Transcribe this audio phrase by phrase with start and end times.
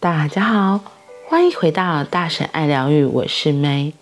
[0.00, 0.80] 大家好，
[1.26, 3.94] 欢迎回到大婶爱疗愈，我是 May。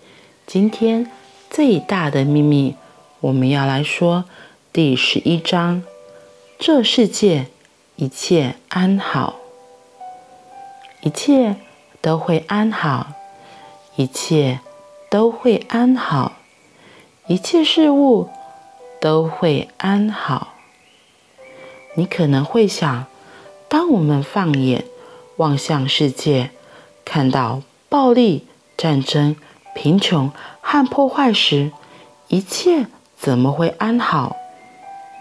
[0.45, 1.09] 今天
[1.49, 2.75] 最大的秘密，
[3.19, 4.25] 我们要来说
[4.71, 5.81] 第十一章：
[6.59, 7.47] 这世界
[7.95, 9.37] 一切安好，
[11.01, 11.55] 一切
[11.99, 13.13] 都会安好，
[13.95, 14.59] 一切
[15.09, 16.33] 都会安好，
[17.25, 18.29] 一切事物
[19.01, 20.49] 都会安好。
[21.95, 23.07] 你可能会想，
[23.67, 24.85] 当我们放眼
[25.37, 26.51] 望向世界，
[27.05, 28.45] 看到暴力、
[28.75, 29.35] 战争、
[29.73, 31.71] 贫穷和破坏时，
[32.27, 32.87] 一切
[33.17, 34.35] 怎么会安好？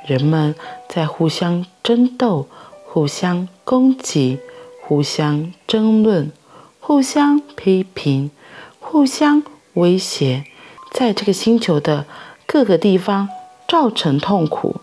[0.06, 0.54] 人们
[0.88, 2.48] 在互相争斗、
[2.84, 4.38] 互相攻击、
[4.82, 6.32] 互相争论、
[6.80, 8.30] 互相批评、
[8.78, 9.42] 互相
[9.74, 10.44] 威胁，
[10.92, 12.06] 在这个星球的
[12.46, 13.28] 各个地方
[13.68, 14.76] 造成痛苦。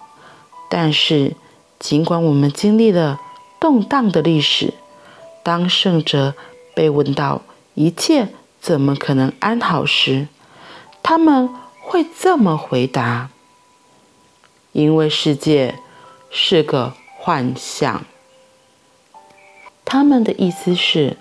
[0.69, 1.35] 但是，
[1.79, 3.19] 尽管我们经历了
[3.59, 4.73] 动荡的历史，
[5.43, 6.33] 当圣者
[6.73, 7.41] 被问到
[7.75, 10.27] “一切怎么可能安好”时，
[11.03, 11.49] 他们
[11.81, 13.29] 会这么回答
[14.71, 15.75] ：“因为世界
[16.31, 18.05] 是个幻象。”
[19.85, 21.17] 他们的意思是，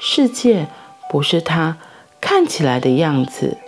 [0.00, 0.66] 世界
[1.10, 1.76] 不是它
[2.20, 3.58] 看起来的样子。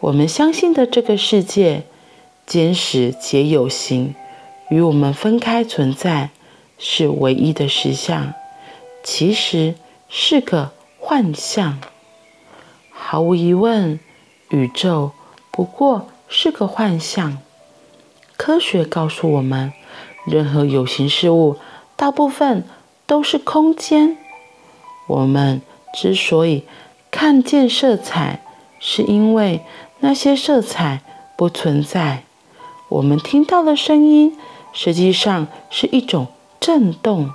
[0.00, 1.84] 我们相信的这个世界，
[2.46, 4.14] 坚实且有形，
[4.68, 6.30] 与我们分开存在，
[6.78, 8.34] 是唯一的实相。
[9.06, 9.76] 其实
[10.08, 11.78] 是个幻象，
[12.90, 14.00] 毫无疑问，
[14.48, 15.12] 宇宙
[15.52, 17.38] 不过是个幻象。
[18.36, 19.72] 科学告诉我们，
[20.26, 21.56] 任何有形事物
[21.94, 22.64] 大部分
[23.06, 24.18] 都是空间。
[25.06, 25.62] 我们
[25.94, 26.64] 之所以
[27.12, 28.42] 看见色彩，
[28.80, 29.64] 是因为
[30.00, 31.02] 那些色彩
[31.36, 32.24] 不存在。
[32.88, 34.36] 我们听到的声音，
[34.72, 36.26] 实际上是一种
[36.58, 37.30] 震动，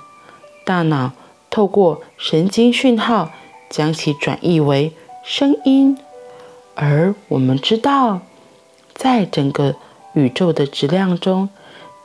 [0.66, 1.12] 大脑。
[1.52, 3.30] 透过神经讯号
[3.68, 5.98] 将其转译为声音，
[6.74, 8.22] 而我们知道，
[8.94, 9.76] 在整个
[10.14, 11.50] 宇宙的质量中，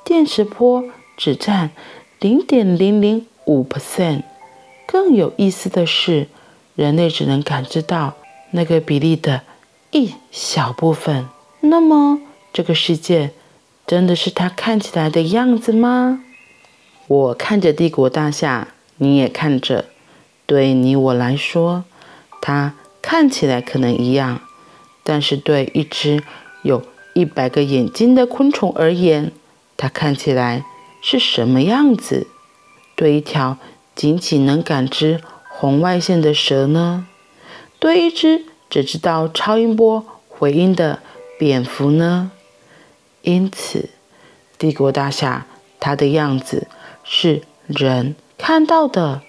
[0.04, 0.84] 电磁波
[1.16, 1.72] 只占
[2.20, 4.24] 零点零零五 percent。
[4.86, 6.28] 更有意思的是，
[6.76, 8.16] 人类只能感知到
[8.52, 9.44] 那个比例的
[9.92, 11.26] 一小部分。
[11.62, 12.20] 那么，
[12.52, 13.32] 这个世界
[13.86, 16.22] 真的是它看起来的样子吗？
[17.08, 18.74] 我看着帝国大厦。
[18.98, 19.86] 你也看着，
[20.46, 21.84] 对你我来说，
[22.42, 24.42] 它看起来可能一样，
[25.04, 26.24] 但是对一只
[26.64, 29.32] 有一百个眼睛的昆虫而言，
[29.76, 30.66] 它看起来
[31.02, 32.28] 是什么样子？
[32.96, 33.58] 对一条
[33.96, 37.08] 仅仅能感知红外线的蛇呢？
[37.80, 41.00] 对一只只知道超音波回音的
[41.38, 42.32] 蝙蝠呢？
[43.22, 43.90] 因此，
[44.58, 45.46] 帝国大厦
[45.80, 46.68] 它的样子
[47.04, 48.16] 是人。
[48.38, 49.22] 看到的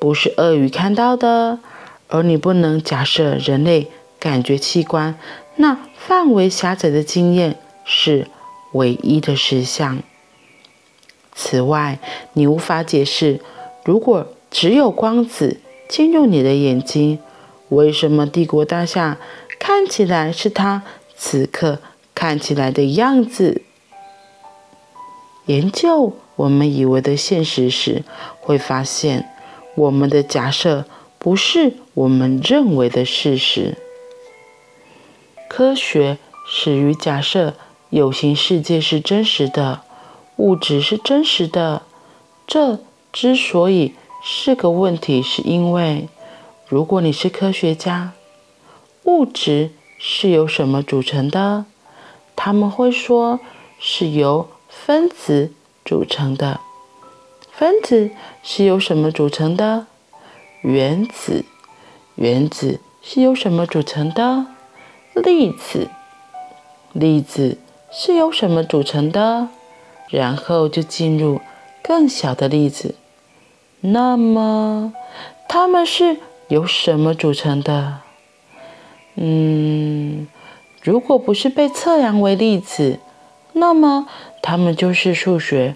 [0.00, 1.60] 不是鳄鱼看到的，
[2.08, 5.18] 而你不能假设人类感觉器官
[5.56, 8.28] 那范围狭窄的经验是
[8.72, 10.02] 唯一的实相。
[11.34, 11.98] 此外，
[12.32, 13.40] 你无法解释，
[13.84, 17.18] 如果只有光子进入你的眼睛，
[17.68, 19.18] 为什么帝国大厦
[19.58, 20.82] 看起来是它
[21.14, 21.78] 此刻
[22.14, 23.62] 看起来的样子？
[25.46, 28.04] 研究我们以为的现实时，
[28.40, 29.28] 会发现
[29.74, 30.84] 我们的假设
[31.18, 33.76] 不是我们认为的事实。
[35.48, 37.54] 科学始于假设
[37.90, 39.80] 有形世界是真实的，
[40.36, 41.82] 物质是真实的。
[42.46, 42.78] 这
[43.12, 46.08] 之所以是个问题，是因为
[46.68, 48.12] 如果你是科学家，
[49.04, 51.64] 物质是由什么组成的？
[52.36, 53.40] 他们会说
[53.78, 54.48] 是由。
[54.68, 55.52] 分子
[55.86, 56.60] 组成的。
[57.52, 58.10] 分子
[58.42, 59.86] 是由什么组成的？
[60.60, 61.44] 原子。
[62.16, 64.46] 原子是由什么组成的？
[65.14, 65.88] 粒子。
[66.92, 67.58] 粒子
[67.90, 69.48] 是由什么组成的？
[70.10, 71.40] 然后就进入
[71.82, 72.94] 更小的粒子。
[73.80, 74.92] 那么，
[75.48, 76.18] 它们是
[76.48, 78.00] 由什么组成的？
[79.14, 80.26] 嗯，
[80.82, 82.98] 如果不是被测量为粒子，
[83.56, 84.06] 那么。
[84.42, 85.74] 它们就是数学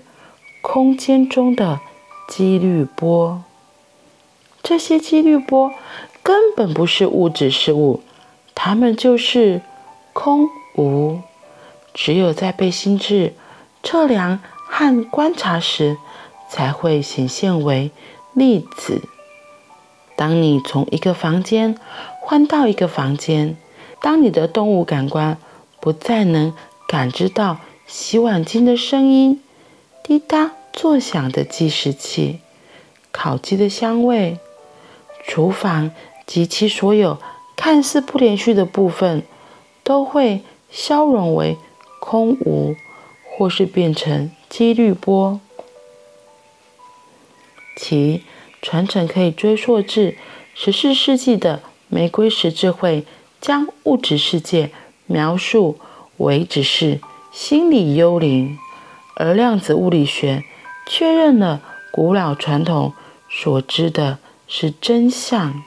[0.63, 1.81] 空间中的
[2.29, 3.43] 几率波。
[4.63, 5.73] 这些几率波
[6.23, 8.01] 根本不是物质事物，
[8.55, 9.61] 它们就是
[10.13, 11.19] 空无。
[11.93, 13.35] 只有在被心智
[13.83, 14.39] 测量
[14.69, 15.97] 和观察时，
[16.49, 17.91] 才会显现为
[18.35, 19.03] 粒子。
[20.15, 21.77] 当你从一个房间
[22.21, 23.57] 换到一个房间，
[24.01, 25.37] 当你的动物感官
[25.81, 26.55] 不再能
[26.87, 27.57] 感知到。
[27.91, 29.43] 洗碗机的声音，
[30.05, 32.39] 滴答作响的计时器，
[33.11, 34.39] 烤鸡的香味，
[35.27, 35.91] 厨房
[36.25, 37.19] 及其所有
[37.57, 39.25] 看似不连续的部分，
[39.83, 41.59] 都会消融为
[41.99, 42.77] 空无，
[43.29, 45.41] 或是变成几率波。
[47.75, 48.23] 其
[48.63, 50.17] 传承可以追溯至
[50.55, 53.05] 十四世纪的玫瑰十字会，
[53.41, 54.71] 将物质世界
[55.07, 55.81] 描述
[56.19, 57.01] 为只是
[57.33, 58.59] 心理幽灵，
[59.15, 60.43] 而量子物理学
[60.85, 61.61] 确认了
[61.93, 62.93] 古老传统
[63.29, 64.19] 所知的
[64.49, 65.63] 是真相。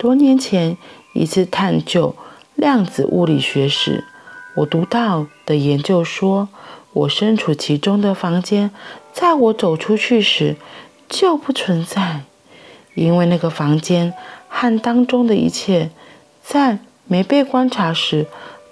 [0.00, 0.76] 多年前
[1.12, 2.16] 一次探究
[2.56, 4.04] 量子物理学时，
[4.56, 6.48] 我读到的研究说，
[6.92, 8.72] 我身处其中的房间，
[9.12, 10.56] 在我走出去时
[11.08, 12.22] 就不存在，
[12.94, 14.12] 因为那个房间
[14.48, 15.90] 和当中的一切，
[16.42, 18.26] 在没被观察时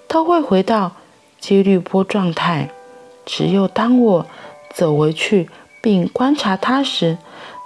[0.09, 0.91] 都会回到
[1.39, 2.69] 几率波状态。
[3.25, 4.25] 只有当我
[4.73, 5.49] 走回去
[5.81, 7.17] 并观察它时，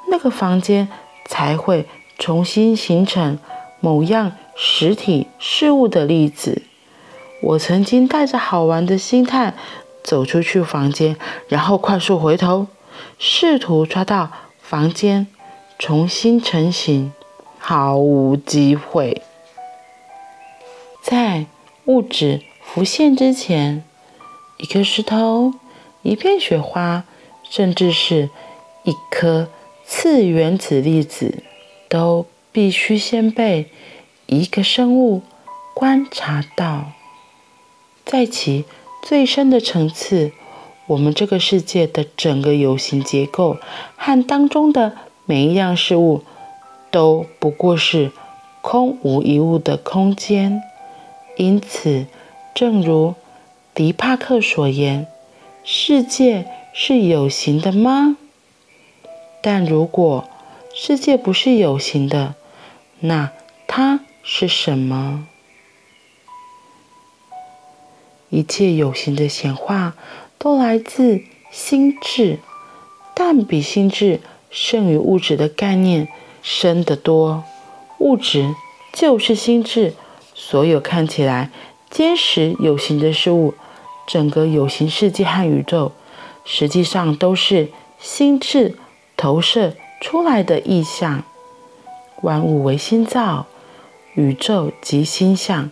[0.09, 0.88] 那个房间
[1.25, 1.88] 才会
[2.18, 3.38] 重新形成
[3.79, 6.63] 某样实体事物的例子。
[7.41, 9.53] 我曾经带着好玩的心态
[10.03, 11.15] 走出去房间，
[11.47, 12.68] 然后快速回头，
[13.19, 14.31] 试图抓到
[14.62, 15.27] 房间
[15.77, 17.13] 重新成型，
[17.59, 19.21] 毫无机会。
[21.03, 21.45] 在
[21.85, 22.41] 物质
[22.73, 23.83] 浮现之前，
[24.57, 25.56] 一颗石头、
[26.03, 27.03] 一片雪花，
[27.50, 28.29] 甚至是
[28.83, 29.50] 一颗
[29.83, 31.44] 次原子粒子，
[31.89, 33.69] 都必须先被
[34.25, 35.21] 一个生物
[35.73, 36.94] 观察到。
[38.06, 38.63] 在其
[39.03, 40.31] 最深的层次，
[40.88, 43.57] 我们这个世界的整个有形结构
[43.97, 44.95] 和当中的
[45.25, 46.23] 每一样事物，
[46.89, 48.13] 都不过是
[48.62, 50.62] 空无一物的空间。
[51.35, 52.06] 因此，
[52.53, 53.15] 正如
[53.74, 55.07] 狄帕克所言，
[55.63, 58.18] 世界是有形的吗？
[59.42, 60.30] 但如果
[60.74, 62.36] 世界不是有形的，
[63.00, 63.31] 那
[63.68, 65.27] 它是什么？
[68.30, 69.95] 一切有形的显化
[70.38, 71.21] 都来自
[71.51, 72.39] 心智，
[73.13, 76.07] 但比心智胜于物质的概念
[76.42, 77.44] 深得多。
[77.97, 78.54] 物质
[78.94, 79.95] 就是心智，
[80.33, 81.51] 所有看起来
[81.92, 83.54] 坚实有形的事物，
[84.08, 85.92] 整个有形世界和宇宙，
[86.44, 88.76] 实际上都是心智
[89.16, 91.24] 投射出来的意象。
[92.22, 93.46] 万物为心造，
[94.16, 95.70] 宇宙即心象，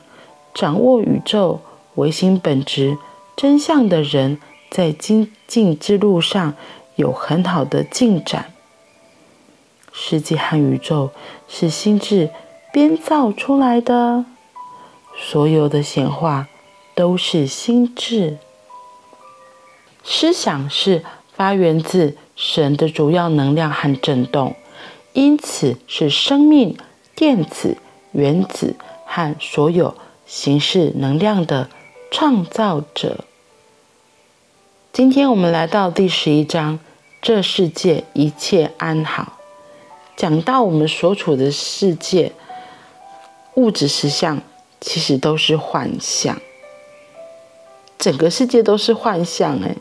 [0.54, 1.62] 掌握宇宙。
[1.96, 2.98] 唯心本质
[3.36, 4.40] 真相的人，
[4.70, 6.54] 在精进之路上
[6.96, 8.54] 有很好的进展。
[9.92, 11.10] 世界和宇宙
[11.50, 12.30] 是心智
[12.72, 14.24] 编造出来的，
[15.20, 16.48] 所有的显化
[16.96, 18.38] 都是心智。
[20.04, 24.56] 思想是发源自神的主要能量和振动，
[25.14, 26.78] 因此是生命、
[27.14, 27.78] 电子、
[28.14, 28.76] 原子
[29.06, 29.94] 和所有
[30.26, 31.70] 形式能量的。
[32.12, 33.24] 创造者。
[34.92, 36.80] 今天我们来到第十一章，
[37.22, 39.38] 这世界一切安好。
[40.18, 42.32] 讲到我们所处的世界，
[43.54, 44.42] 物质实相
[44.82, 46.38] 其实都是幻象，
[47.98, 49.60] 整个世界都是幻象。
[49.64, 49.76] 哎，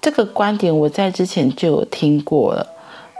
[0.00, 2.66] 这个观点我在之前就有听过了，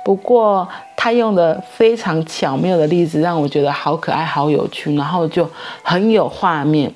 [0.04, 5.48] 不过他用的非常巧妙的例子，让我觉得好可爱、好有趣，然后就
[5.82, 6.92] 很有画面。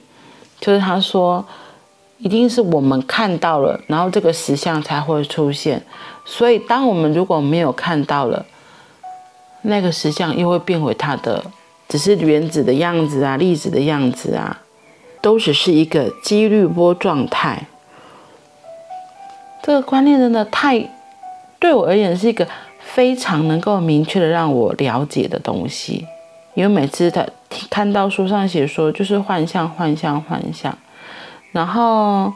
[0.60, 1.44] 就是他说，
[2.18, 5.84] 一定是我们看到了，然后这个实像才会出现。
[6.24, 8.44] 所以，当我们如果没有看到了，
[9.62, 11.44] 那个实像又会变回它的，
[11.88, 14.62] 只是原子的样子啊，粒子的样子啊，
[15.20, 17.66] 都只是一个几率波状态。
[19.62, 20.90] 这个观念真的太，
[21.58, 22.46] 对我而言是一个
[22.80, 26.06] 非常能够明确的让我了解的东西。
[26.54, 27.26] 因为每次他
[27.68, 30.76] 看到书上写说，就是幻象、幻象、幻象，
[31.52, 32.32] 然后，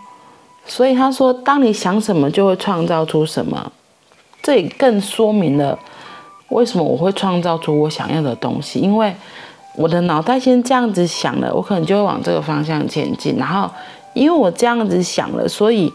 [0.67, 3.73] 所以他说，当你想什么，就会创造出什么。
[4.43, 5.79] 这也更说明了
[6.51, 9.13] 为什么我会创造出我想要的东西，因为
[9.75, 13.37] 我的脑袋先这样子想了，我可能就会往这个方向前进。
[13.37, 13.71] 然后，
[14.15, 15.93] 因为我这样子想了，所以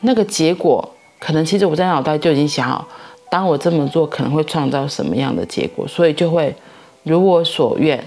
[0.00, 2.86] 那个结果可能其实我在脑袋就已经想好，
[3.30, 6.54] 当我这么做可能会创造什么样的结果，所以就会。
[7.06, 8.02] 如我所愿，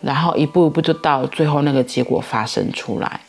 [0.00, 3.20] 然后一步一步就到最后那个结果发生出来。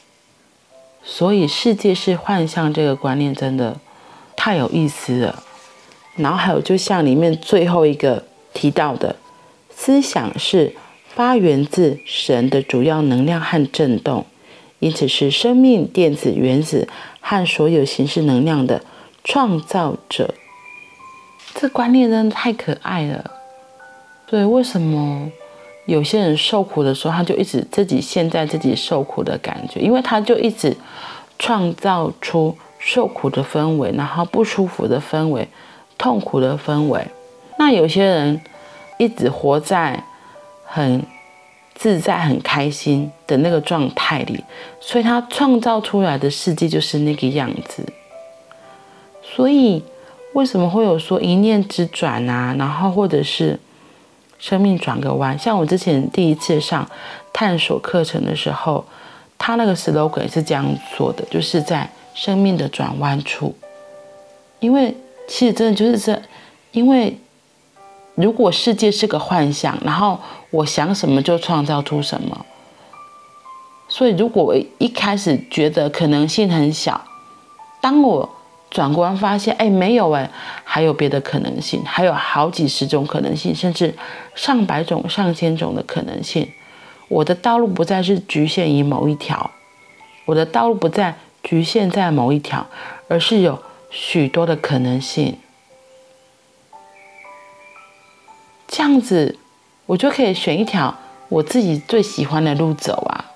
[1.03, 3.75] 所以世界是幻象这个观念真的
[4.35, 5.41] 太有意思了。
[6.15, 9.15] 然后还有就像里面最后一个提到的，
[9.69, 10.75] 思想是
[11.07, 14.25] 发源自神的主要能量和振动，
[14.79, 16.87] 因此是生命、电子、原子
[17.19, 18.81] 和所有形式能量的
[19.23, 20.33] 创造者。
[21.55, 23.31] 这观念真的太可爱了。
[24.25, 25.31] 对，为什么
[25.85, 29.79] 有些人受苦的时候，他就一直自己陷在自己受苦的感觉？
[29.79, 30.75] 因为他就一直
[31.37, 35.47] 创造出受苦的氛围，然后不舒服的氛围，
[35.97, 37.05] 痛苦的氛围。
[37.57, 38.41] 那有些人
[38.97, 40.03] 一直活在
[40.65, 41.03] 很
[41.75, 44.43] 自在、很开心的那个状态里，
[44.79, 47.85] 所以他创造出来的世界就是那个样子。
[49.21, 49.83] 所以
[50.33, 52.55] 为什么会有说一念之转啊？
[52.57, 53.59] 然后或者是
[54.37, 55.37] 生命转个弯？
[55.37, 56.87] 像我之前第一次上
[57.31, 58.85] 探索课程的时候，
[59.37, 63.55] 他那个 slogan 是这样做的，就是在生命的转弯处。
[64.59, 64.95] 因为
[65.27, 66.21] 其实真的就是这，
[66.71, 67.17] 因为。
[68.15, 70.19] 如果世界是个幻象，然后
[70.51, 72.45] 我想什么就创造出什么，
[73.87, 77.03] 所以如果我一开始觉得可能性很小，
[77.81, 78.29] 当我
[78.69, 80.29] 转过来发现，哎，没有哎，
[80.63, 83.91] 还有别的可能性，还有好几十种可能性，甚至
[84.35, 86.47] 上百种、上千种的可能性，
[87.07, 89.49] 我的道路不再是局限于某一条，
[90.25, 92.67] 我的道路不再局限在某一条，
[93.07, 93.59] 而是有
[93.95, 95.37] 许多的可能性。
[98.67, 99.37] 这样子，
[99.85, 100.97] 我就可以选一条
[101.29, 103.29] 我自己最喜欢的路走啊。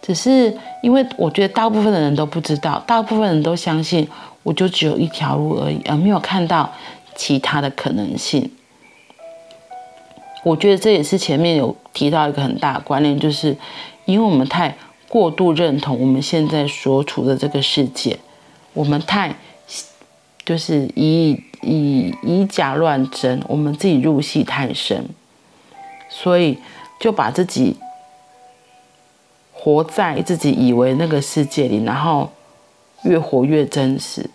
[0.00, 4.08] 只是因为我觉得大部分的人都不知道，大部分人都相信
[4.42, 6.72] 我就只有一条路而已，而没有看到
[7.14, 8.50] 其他的可能性。
[10.44, 13.54] 我觉得这也是前面有提到一个很大的观念，就是
[14.06, 14.74] 因为我们太
[15.10, 18.18] 过度认同我们现在所处的这个世界，
[18.72, 19.34] 我们太
[20.44, 21.42] 就是以。
[21.66, 25.02] 以以假乱真，我们自己入戏太深，
[26.10, 26.58] 所以
[27.00, 27.74] 就把自己
[29.50, 32.30] 活在自己以为那个世界里，然后
[33.04, 34.28] 越活越真实。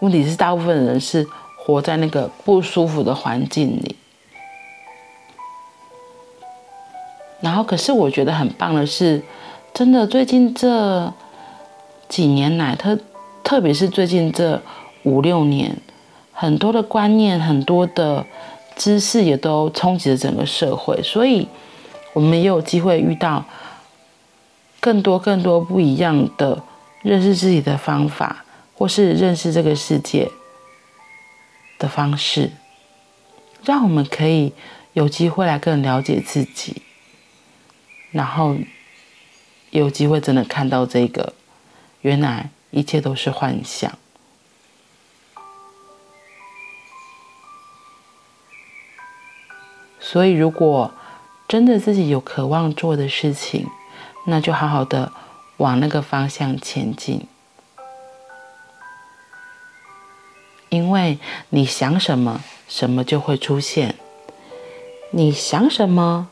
[0.00, 1.24] 问题是，大部分人是
[1.56, 3.94] 活在那个不舒服的环境里。
[7.40, 9.22] 然后，可是我觉得很棒的是，
[9.72, 11.14] 真的最近这
[12.10, 12.98] 几年来，特。
[13.42, 14.62] 特别是最近这
[15.02, 15.74] 五六年，
[16.30, 18.24] 很多的观念、很多的
[18.76, 21.48] 知识也都冲击了整个社会，所以
[22.12, 23.44] 我们也有机会遇到
[24.78, 26.62] 更多、更多不一样的
[27.02, 28.44] 认识自己的方法，
[28.76, 30.30] 或是认识这个世界
[31.78, 32.52] 的方式，
[33.64, 34.52] 让我们可以
[34.92, 36.82] 有机会来更了解自己，
[38.12, 38.54] 然后
[39.70, 41.32] 有机会真的看到这个
[42.02, 42.50] 原来。
[42.72, 43.98] 一切都是幻想，
[49.98, 50.94] 所以如果
[51.48, 53.66] 真的自己有渴望做的事情，
[54.26, 55.10] 那就好好的
[55.56, 57.26] 往那个方向前进。
[60.68, 63.94] 因为你想什么，什么就会出现；
[65.10, 66.30] 你想什么，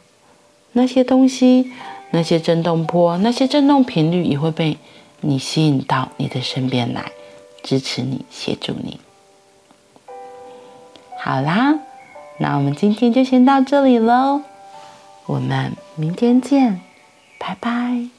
[0.71, 1.73] 那些东西、
[2.13, 4.79] 那些震动波、那些震动频率也会被。
[5.21, 7.13] 你吸引到你的身边来，
[7.63, 9.01] 支持你，协助你。
[11.19, 11.75] 好啦，
[12.39, 14.43] 那我们今天就先到这里喽，
[15.27, 16.81] 我们明天见，
[17.39, 18.18] 拜拜。